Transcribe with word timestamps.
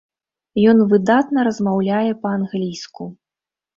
Ён 0.69 0.77
выдатна 0.93 1.39
размаўляе 1.49 2.11
па-англійску. 2.25 3.03